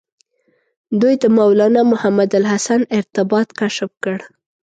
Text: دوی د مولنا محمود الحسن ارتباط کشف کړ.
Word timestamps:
دوی 1.01 1.15
د 1.21 1.25
مولنا 1.37 1.81
محمود 1.91 2.31
الحسن 2.39 2.81
ارتباط 2.97 3.47
کشف 3.59 3.91
کړ. 4.03 4.17